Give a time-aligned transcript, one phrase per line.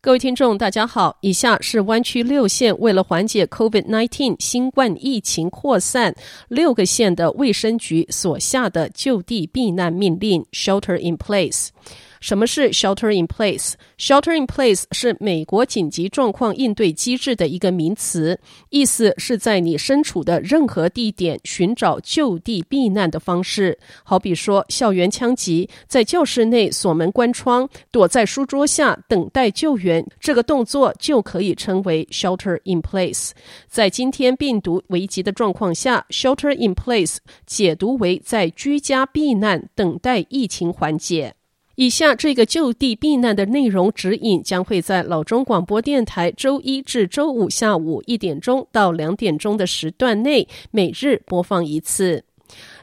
[0.00, 1.18] 各位听众，大家好。
[1.22, 6.14] 以下是湾区六县为了缓解 COVID-19 新冠疫情扩散，
[6.46, 11.70] 六个县的卫生局所下的就地避难命令 （Shelter in Place）。
[12.20, 18.38] 什么是 shelter in place？shelter in place 是美国紧急状况应对机制的一个名词，
[18.70, 23.78] 意思是在你身处的任何地点寻找就地避难的方式。
[24.02, 33.30] 好比说，校园枪击，在教室内锁门关窗，躲在书桌下等待救援，这个动作就可以称为 shelter in place。
[33.68, 41.37] 在今天病毒危急的状况下，shelter in place 解读为在居家避难，等待疫情缓解。
[41.78, 52.24] 以下这个就地避难的内容指引将会在老中广播电台周一至周五下午一点钟到两点钟的时段内每日播放一次。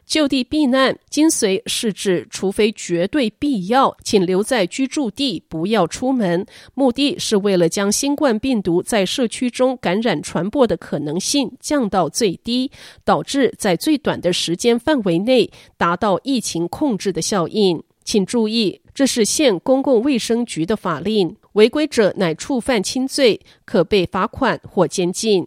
[0.06, 6.46] 就地避难精髓是指，除非绝对必要，请留在居住地，不要出门。
[6.74, 12.72] 目的是为了将新冠病毒在社区中感染传播的可能性降到最低，
[13.04, 17.84] 导致在最短的时间范围内达到疫情控制的效应。
[18.06, 25.46] 请注意，这是县公共卫生局的法令，违规者乃触犯轻罪，可被罚款或监禁。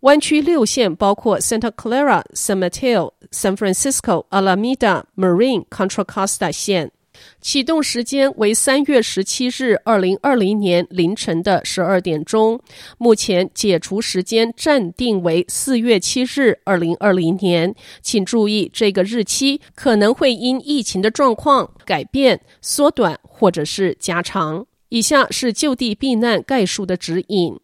[0.00, 6.92] 湾区六县包括 Santa Clara、San Mateo、San Francisco、Alameda、Marine、Contra Costa 县。
[7.40, 12.60] 启动时间为三月十七日，二零二零年凌晨的十二点钟。
[12.98, 17.74] 目前解除时间暂定为四月七日，二零二零年。
[18.02, 24.66] 请注意，这个日期可能会因疫情的状况改变、缩短或者是加长。
[24.88, 27.58] 以下是就地避难概述的指引。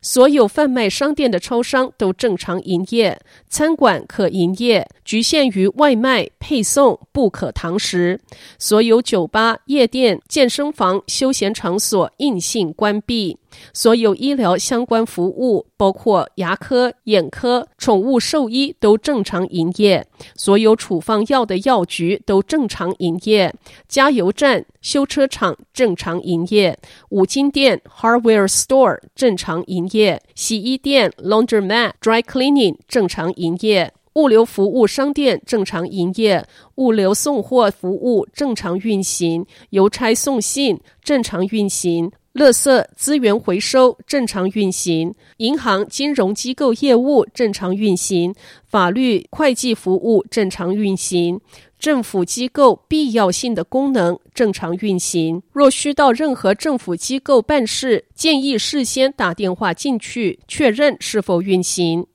[0.00, 8.20] 所有贩卖商店的超商都正常营业，餐馆可营业，局限于外卖配送，不可堂食。
[8.58, 13.38] 所有酒吧、夜店、健身房、休闲场所硬性关闭。
[13.72, 20.06] 所有医疗相关服务，包括牙科、眼科、宠物兽医，都正常营业。
[20.34, 23.54] 所有处方药的药局都正常营业。
[23.88, 26.78] 加油站、修车厂正常营业。
[27.10, 30.20] 五金店 （Hardware Store） 正常营业。
[30.34, 33.92] 洗衣店 （Laundromat、Dry Cleaning） 正常营业。
[34.14, 36.44] 物流服务商店正常营业。
[36.76, 39.46] 物流送货服务正常运行。
[39.70, 42.10] 邮差送信正常运行。
[42.34, 48.34] 垃圾资源回收正常运行，银行金融机构业务正常运行，
[48.64, 51.40] 法律会计服务正常运行，
[51.78, 55.42] 政府机构必要性的功能正常运行。
[55.52, 62.06] 若需到任何政府机构办事，建议事先打电话进去确认是否运行。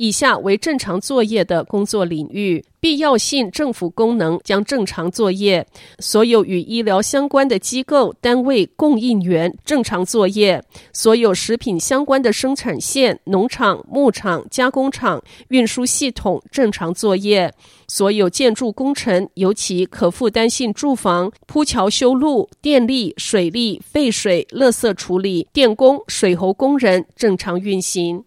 [0.00, 5.62] 以下为正常作业的工作领域：必要性政府功能将正常作业；
[5.98, 10.58] 所有与医疗相关的机构、单位、供应源正常作业；
[10.94, 17.50] 所有食品相关的生产线、农场、牧场、加工厂、运输系统正常作业；
[17.86, 28.24] 所有建筑工程，尤其可负担性住房、铺桥修路、电力、水利、废水、垃圾处理、电工、水喉工人正常运行。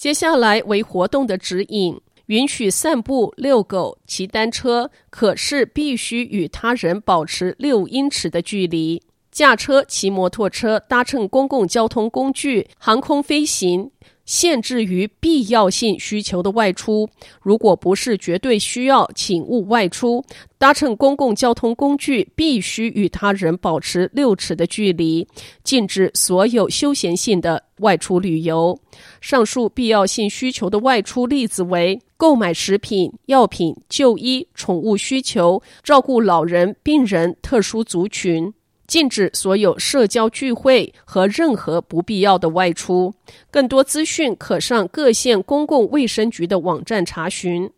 [0.00, 9.02] 接下来为活动的指引：允许散步、遛狗、骑单车，可是必须与他人保持六英尺的距离。
[9.30, 13.90] 驾车、骑摩托车、搭乘公共交通工具、航空飞行。
[14.30, 17.10] 限制于必要性需求的外出，
[17.42, 20.24] 如果不是绝对需要，请勿外出。
[20.56, 25.26] 搭乘公共交通工具必须与他人保持六尺的距离。
[25.64, 28.78] 禁止所有休闲性的外出旅游。
[29.20, 38.54] 上述必要性需求的外出例子为：购买食品、药品、就医、宠物需求、照顾老人、病人、特殊族群。
[38.90, 43.14] 禁止所有社交聚会和任何不必要的外出。
[43.48, 47.70] 更多资讯可上各县公共卫生局的网站查询。